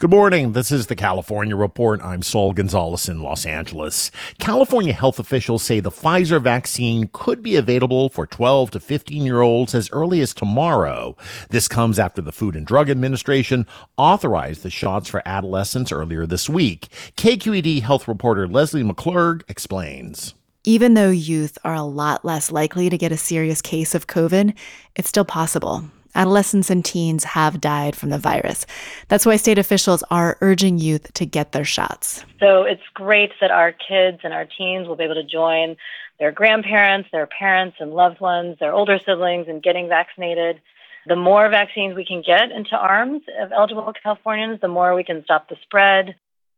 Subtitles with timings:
[0.00, 0.54] Good morning.
[0.54, 2.02] This is the California Report.
[2.02, 4.10] I'm Saul Gonzalez in Los Angeles.
[4.40, 9.40] California health officials say the Pfizer vaccine could be available for 12 to 15 year
[9.40, 11.16] olds as early as tomorrow.
[11.50, 16.48] This comes after the Food and Drug Administration authorized the shots for adolescents earlier this
[16.48, 16.88] week.
[17.16, 20.34] KQED health reporter Lesley McClurg explains.
[20.64, 24.56] Even though youth are a lot less likely to get a serious case of COVID,
[24.96, 25.84] it's still possible
[26.14, 28.66] adolescents and teens have died from the virus.
[29.08, 32.24] That's why state officials are urging youth to get their shots.
[32.40, 35.76] So it's great that our kids and our teens will be able to join
[36.18, 40.60] their grandparents, their parents and loved ones, their older siblings in getting vaccinated.
[41.06, 45.22] The more vaccines we can get into arms of eligible Californians, the more we can
[45.24, 46.14] stop the spread.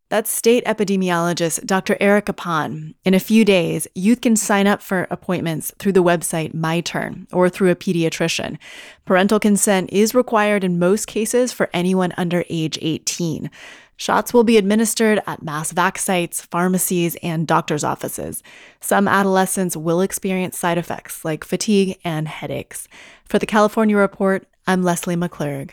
[0.09, 1.97] That's state epidemiologist Dr.
[1.99, 2.95] Erica Pan.
[3.05, 7.49] In a few days, youth can sign up for appointments through the website MyTurn or
[7.49, 8.57] through a pediatrician.
[9.05, 13.51] Parental consent is required in most cases for anyone under age 18.
[13.97, 18.45] Shots will be administered at mass vac sites, pharmacies, and doctor's offices.
[18.81, 22.87] Some adolescents will experience side effects like fatigue and headaches.
[23.25, 25.73] For the California Report, I'm Lesley McClurg.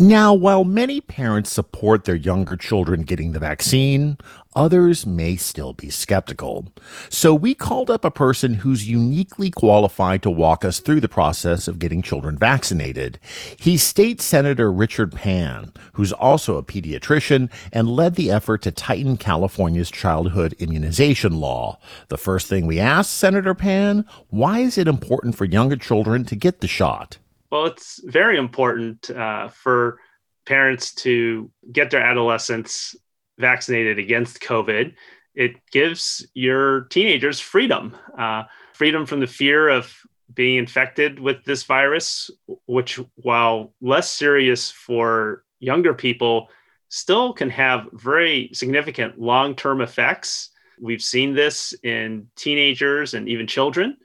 [0.00, 4.16] Now, while many parents support their younger children getting the vaccine,
[4.54, 6.68] others may still be skeptical.
[7.08, 11.66] So we called up a person who's uniquely qualified to walk us through the process
[11.66, 13.18] of getting children vaccinated.
[13.58, 19.16] He's State Senator Richard Pan, who's also a pediatrician and led the effort to tighten
[19.16, 21.80] California's childhood immunization law.
[22.06, 26.36] The first thing we asked Senator Pan, why is it important for younger children to
[26.36, 27.18] get the shot?
[27.50, 30.00] Well, it's very important uh, for
[30.46, 32.94] parents to get their adolescents
[33.38, 34.94] vaccinated against COVID.
[35.34, 38.44] It gives your teenagers freedom, uh,
[38.74, 39.94] freedom from the fear of
[40.34, 42.30] being infected with this virus,
[42.66, 46.48] which, while less serious for younger people,
[46.90, 50.50] still can have very significant long term effects.
[50.80, 53.96] We've seen this in teenagers and even children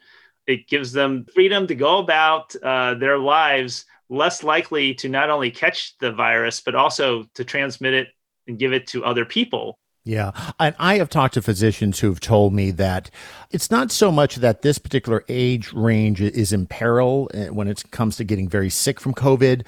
[0.47, 5.49] it gives them freedom to go about uh, their lives less likely to not only
[5.49, 8.07] catch the virus but also to transmit it
[8.47, 10.31] and give it to other people yeah.
[10.59, 13.09] And I have talked to physicians who have told me that
[13.51, 17.89] it's not so much that this particular age range is in peril eh, when it
[17.91, 19.65] comes to getting very sick from COVID,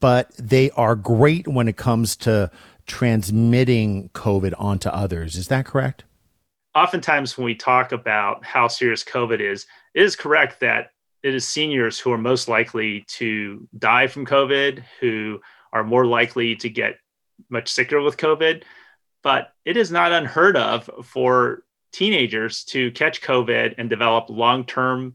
[0.00, 2.50] but they are great when it comes to
[2.86, 5.36] transmitting COVID onto others.
[5.36, 6.02] Is that correct?
[6.74, 9.66] Oftentimes, when we talk about how serious COVID is,
[9.96, 10.90] it is correct that
[11.22, 15.40] it is seniors who are most likely to die from COVID, who
[15.72, 16.98] are more likely to get
[17.48, 18.62] much sicker with COVID.
[19.22, 25.14] But it is not unheard of for teenagers to catch COVID and develop long term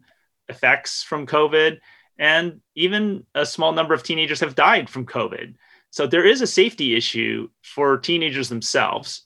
[0.50, 1.80] effects from COVID.
[2.18, 5.54] And even a small number of teenagers have died from COVID.
[5.92, 9.26] So there is a safety issue for teenagers themselves.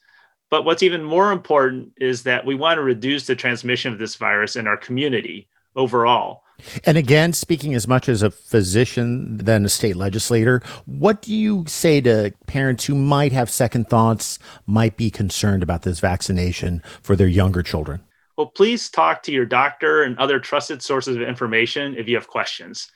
[0.56, 4.16] But what's even more important is that we want to reduce the transmission of this
[4.16, 6.44] virus in our community overall.
[6.86, 11.66] And again, speaking as much as a physician than a state legislator, what do you
[11.68, 17.18] say to parents who might have second thoughts, might be concerned about this vaccination for
[17.18, 18.00] their younger children?
[18.38, 22.30] Well, please talk to your doctor and other trusted sources of information if you have
[22.30, 22.90] questions.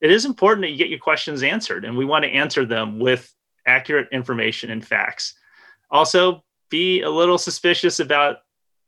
[0.00, 2.98] It is important that you get your questions answered, and we want to answer them
[2.98, 3.32] with
[3.68, 5.34] accurate information and facts.
[5.92, 6.42] Also,
[6.74, 8.38] be a little suspicious about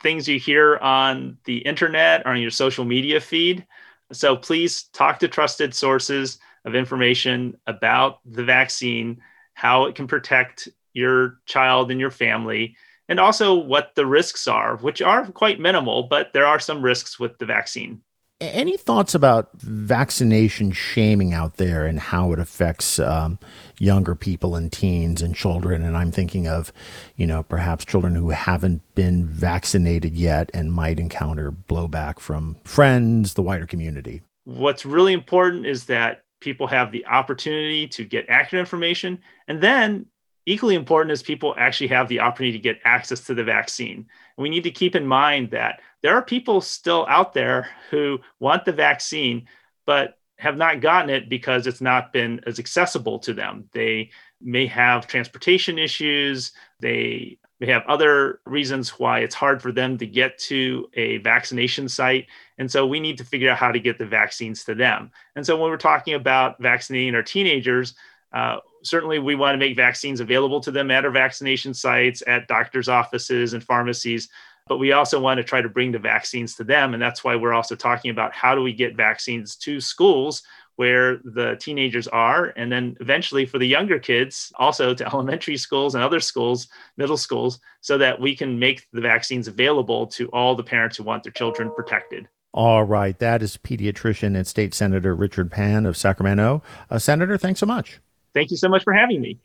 [0.02, 3.64] things you hear on the internet or on your social media feed.
[4.10, 9.22] So please talk to trusted sources of information about the vaccine,
[9.54, 12.74] how it can protect your child and your family,
[13.08, 17.20] and also what the risks are, which are quite minimal, but there are some risks
[17.20, 18.02] with the vaccine.
[18.38, 23.38] Any thoughts about vaccination shaming out there and how it affects um,
[23.78, 25.82] younger people and teens and children?
[25.82, 26.70] And I'm thinking of,
[27.16, 33.34] you know, perhaps children who haven't been vaccinated yet and might encounter blowback from friends,
[33.34, 34.20] the wider community.
[34.44, 39.18] What's really important is that people have the opportunity to get accurate information.
[39.48, 40.06] And then,
[40.46, 44.06] equally important is people actually have the opportunity to get access to the vaccine.
[44.38, 48.64] we need to keep in mind that there are people still out there who want
[48.64, 49.46] the vaccine,
[49.86, 53.68] but have not gotten it because it's not been as accessible to them.
[53.72, 54.10] They
[54.40, 56.52] may have transportation issues.
[56.80, 61.88] They may have other reasons why it's hard for them to get to a vaccination
[61.88, 62.26] site.
[62.58, 65.10] And so we need to figure out how to get the vaccines to them.
[65.34, 67.94] And so when we're talking about vaccinating our teenagers,
[68.32, 72.48] uh, certainly we want to make vaccines available to them at our vaccination sites, at
[72.48, 74.28] doctors' offices and pharmacies
[74.68, 76.92] but we also want to try to bring the vaccines to them.
[76.92, 80.42] And that's why we're also talking about how do we get vaccines to schools
[80.74, 85.94] where the teenagers are, and then eventually for the younger kids, also to elementary schools
[85.94, 86.68] and other schools,
[86.98, 91.04] middle schools, so that we can make the vaccines available to all the parents who
[91.04, 92.28] want their children protected.
[92.52, 93.18] All right.
[93.18, 96.62] That is pediatrician and state senator Richard Pan of Sacramento.
[96.90, 98.00] Uh, senator, thanks so much.
[98.36, 99.38] Thank you so much for having me.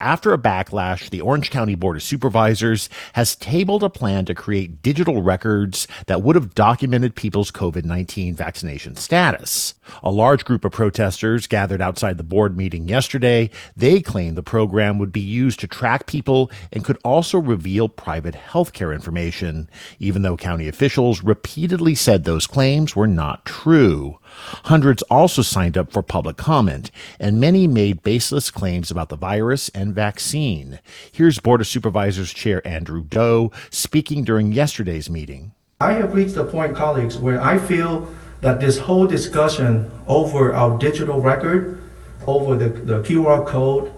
[0.00, 4.82] After a backlash, the Orange County Board of Supervisors has tabled a plan to create
[4.82, 9.72] digital records that would have documented people's COVID 19 vaccination status.
[10.02, 13.48] A large group of protesters gathered outside the board meeting yesterday.
[13.76, 18.34] They claim the program would be used to track people and could also reveal private
[18.34, 24.18] healthcare information, even though county officials repeatedly said those claims were not true.
[24.64, 29.68] Hundreds also signed up for public comment, and many made baseless claims about the virus
[29.70, 30.80] and vaccine.
[31.10, 35.52] Here's Board of Supervisors Chair Andrew Do speaking during yesterday's meeting.
[35.80, 38.08] I have reached a point, colleagues, where I feel
[38.40, 41.80] that this whole discussion over our digital record,
[42.26, 43.92] over the, the QR code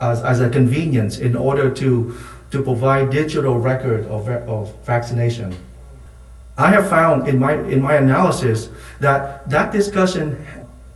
[0.00, 2.16] as, as a convenience in order to,
[2.50, 5.56] to provide digital record of, of vaccination
[6.60, 8.68] I have found in my in my analysis
[9.00, 10.44] that that discussion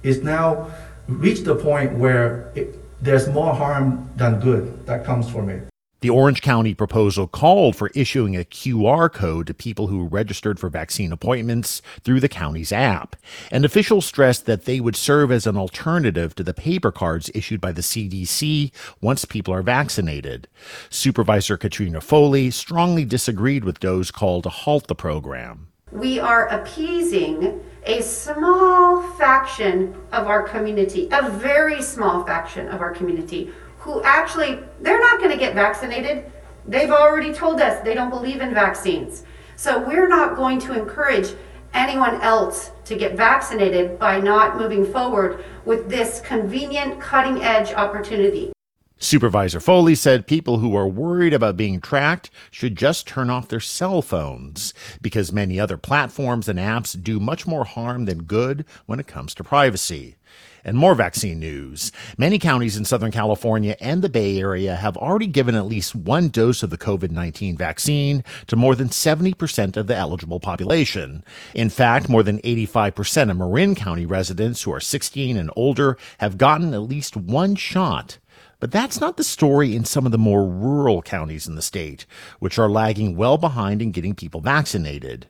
[0.02, 0.70] is now
[1.08, 5.73] reached a point where it, there's more harm than good that comes from it.
[6.04, 10.68] The Orange County proposal called for issuing a QR code to people who registered for
[10.68, 13.16] vaccine appointments through the county's app.
[13.50, 17.58] And officials stressed that they would serve as an alternative to the paper cards issued
[17.58, 18.70] by the CDC
[19.00, 20.46] once people are vaccinated.
[20.90, 25.68] Supervisor Katrina Foley strongly disagreed with Do's call to halt the program.
[25.90, 32.92] We are appeasing a small faction of our community, a very small faction of our
[32.92, 33.50] community
[33.84, 36.32] who actually, they're not going to get vaccinated.
[36.66, 39.24] They've already told us they don't believe in vaccines.
[39.56, 41.34] So we're not going to encourage
[41.74, 48.52] anyone else to get vaccinated by not moving forward with this convenient cutting edge opportunity.
[48.96, 53.60] Supervisor Foley said people who are worried about being tracked should just turn off their
[53.60, 54.72] cell phones
[55.02, 59.34] because many other platforms and apps do much more harm than good when it comes
[59.34, 60.16] to privacy.
[60.64, 61.92] And more vaccine news.
[62.16, 66.28] Many counties in Southern California and the Bay Area have already given at least one
[66.28, 71.22] dose of the COVID 19 vaccine to more than 70% of the eligible population.
[71.54, 76.38] In fact, more than 85% of Marin County residents who are 16 and older have
[76.38, 78.18] gotten at least one shot.
[78.60, 82.06] But that's not the story in some of the more rural counties in the state,
[82.38, 85.26] which are lagging well behind in getting people vaccinated.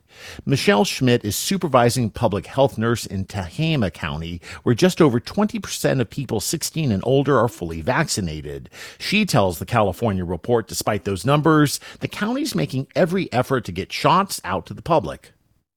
[0.47, 6.11] Michelle Schmidt is supervising public health nurse in Tehama County, where just over 20% of
[6.11, 8.71] people 16 and older are fully vaccinated.
[8.99, 13.93] She tells the California Report, despite those numbers, the county's making every effort to get
[13.93, 15.33] shots out to the public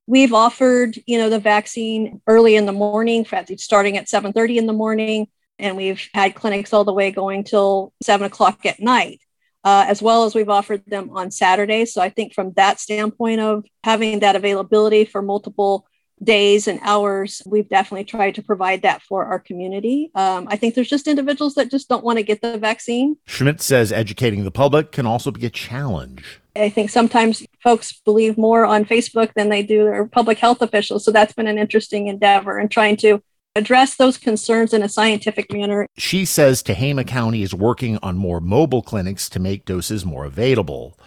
[0.07, 3.25] we've offered you know the vaccine early in the morning
[3.57, 5.27] starting at 7.30 in the morning
[5.59, 9.21] and we've had clinics all the way going till seven o'clock at night.
[9.63, 11.93] Uh, as well as we've offered them on Saturdays.
[11.93, 15.85] So I think from that standpoint of having that availability for multiple
[16.23, 20.09] days and hours, we've definitely tried to provide that for our community.
[20.15, 23.17] Um, I think there's just individuals that just don't want to get the vaccine.
[23.25, 26.39] Schmidt says educating the public can also be a challenge.
[26.55, 31.05] I think sometimes folks believe more on Facebook than they do their public health officials.
[31.05, 33.21] So that's been an interesting endeavor and trying to
[33.57, 35.87] address those concerns in a scientific manner.
[35.97, 40.97] She says Tehama County is working on more mobile clinics to make doses more available.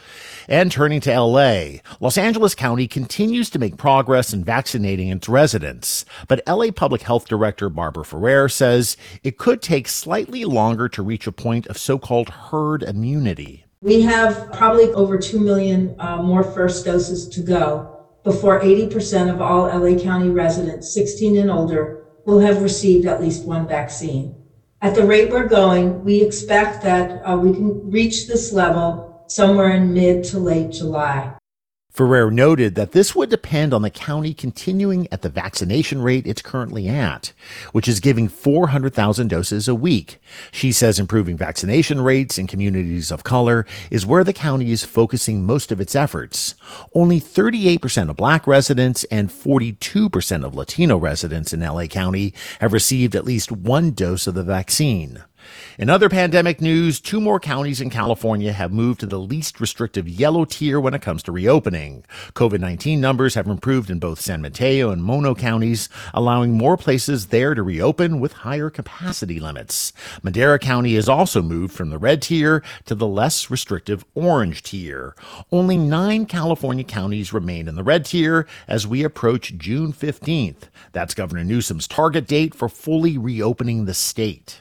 [0.48, 6.04] And turning to LA, Los Angeles County continues to make progress in vaccinating its residents.
[6.26, 11.26] But LA Public Health Director Barbara Ferrer says it could take slightly longer to reach
[11.26, 13.64] a point of so called herd immunity.
[13.82, 19.40] We have probably over 2 million uh, more first doses to go before 80% of
[19.40, 24.34] all LA County residents 16 and older will have received at least one vaccine.
[24.82, 29.72] At the rate we're going, we expect that uh, we can reach this level somewhere
[29.72, 31.34] in mid to late July.
[32.00, 36.40] Ferrer noted that this would depend on the county continuing at the vaccination rate it's
[36.40, 37.34] currently at,
[37.72, 40.18] which is giving 400,000 doses a week.
[40.50, 45.44] She says improving vaccination rates in communities of color is where the county is focusing
[45.44, 46.54] most of its efforts.
[46.94, 53.14] Only 38% of black residents and 42% of Latino residents in LA County have received
[53.14, 55.22] at least one dose of the vaccine.
[55.78, 60.08] In other pandemic news, two more counties in California have moved to the least restrictive
[60.08, 62.04] yellow tier when it comes to reopening.
[62.34, 67.28] COVID 19 numbers have improved in both San Mateo and Mono counties, allowing more places
[67.28, 69.92] there to reopen with higher capacity limits.
[70.22, 75.14] Madera County has also moved from the red tier to the less restrictive orange tier.
[75.50, 80.68] Only nine California counties remain in the red tier as we approach June 15th.
[80.92, 84.60] That's Governor Newsom's target date for fully reopening the state.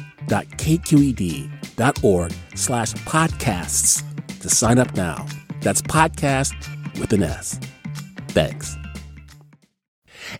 [0.31, 4.03] donate.kqed.org slash podcasts
[4.39, 5.25] to sign up now.
[5.61, 6.53] That's podcast
[6.99, 7.59] with an S.
[8.29, 8.77] Thanks.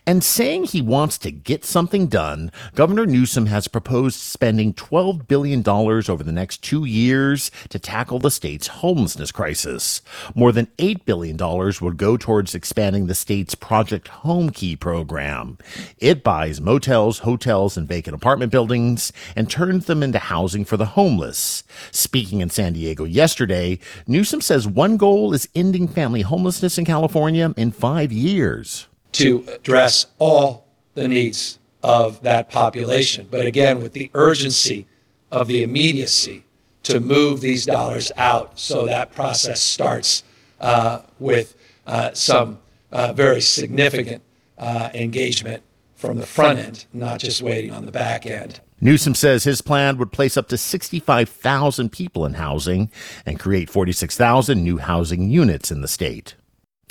[0.04, 5.62] And saying he wants to get something done, Governor Newsom has proposed spending $12 billion
[5.68, 10.02] over the next two years to tackle the state's homelessness crisis.
[10.34, 15.56] More than $8 billion would go towards expanding the state's Project Homekey program.
[15.98, 20.86] It buys motels, hotels, and vacant apartment buildings and turns them into housing for the
[20.86, 21.62] homeless.
[21.92, 23.78] Speaking in San Diego yesterday,
[24.08, 30.06] Newsom says one goal is ending family homelessness in California in five years to address
[30.18, 33.26] all the needs of that population.
[33.30, 34.86] But again, with the urgency
[35.30, 36.44] of the immediacy
[36.84, 40.24] to move these dollars out so that process starts
[40.60, 41.54] uh, with
[41.86, 42.58] uh, some
[42.90, 44.22] uh, very significant
[44.58, 45.62] uh, engagement
[45.94, 48.60] from the front end, not just waiting on the back end.
[48.80, 52.90] Newsom says his plan would place up to 65,000 people in housing
[53.24, 56.34] and create 46,000 new housing units in the state.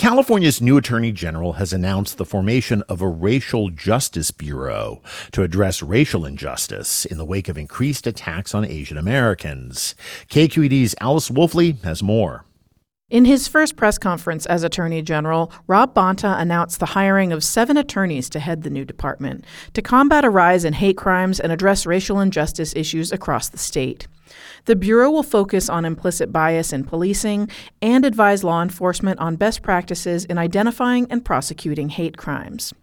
[0.01, 4.99] California's new Attorney General has announced the formation of a Racial Justice Bureau
[5.31, 9.93] to address racial injustice in the wake of increased attacks on Asian Americans.
[10.27, 12.45] KQED's Alice Woelfle has more.
[13.11, 17.75] In his first press conference as Attorney General, Rob Bonta announced the hiring of seven
[17.75, 21.85] attorneys to head the new department to combat a rise in hate crimes and address
[21.85, 24.07] racial injustice issues across the state.
[24.63, 27.49] The Bureau will focus on implicit bias in policing
[27.81, 32.73] and advise law enforcement on best practices in identifying and prosecuting hate crimes.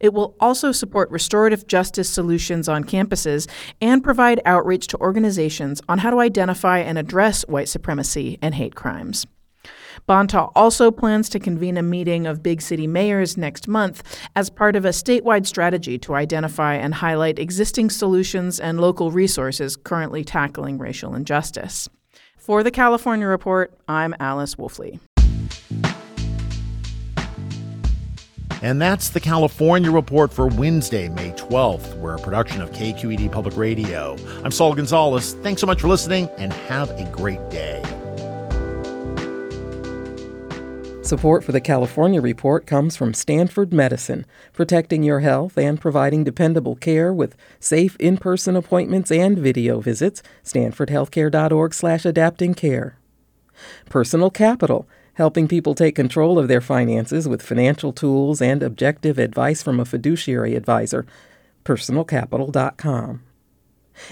[0.00, 3.48] It will also support restorative justice solutions on campuses
[3.80, 8.74] and provide outreach to organizations on how to identify and address white supremacy and hate
[8.74, 9.24] crimes.
[10.06, 14.02] Bonta also plans to convene a meeting of big city mayors next month
[14.36, 19.76] as part of a statewide strategy to identify and highlight existing solutions and local resources
[19.76, 21.88] currently tackling racial injustice.
[22.36, 25.00] For the California Report, I'm Alice Woelfle.
[28.62, 31.96] And that's the California Report for Wednesday, May 12th.
[31.98, 34.16] We're a production of KQED Public Radio.
[34.42, 35.34] I'm Saul Gonzalez.
[35.42, 37.82] Thanks so much for listening and have a great day.
[41.08, 46.76] Support for the California Report comes from Stanford Medicine, protecting your health and providing dependable
[46.76, 50.22] care with safe in-person appointments and video visits.
[50.44, 52.92] StanfordHealthcare.org/adaptingcare.
[53.88, 59.62] Personal Capital, helping people take control of their finances with financial tools and objective advice
[59.62, 61.06] from a fiduciary advisor.
[61.64, 63.22] PersonalCapital.com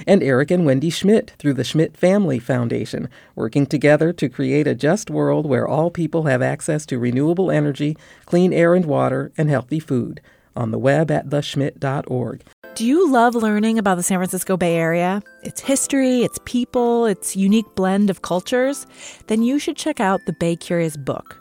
[0.06, 4.74] and Eric and Wendy Schmidt through the Schmidt Family Foundation, working together to create a
[4.74, 9.48] just world where all people have access to renewable energy, clean air and water, and
[9.48, 10.20] healthy food.
[10.54, 12.42] On the web at theschmidt.org.
[12.76, 15.22] Do you love learning about the San Francisco Bay Area?
[15.42, 18.86] Its history, its people, its unique blend of cultures?
[19.28, 21.40] Then you should check out the Bay Curious book.